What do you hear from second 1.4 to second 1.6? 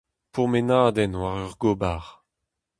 ur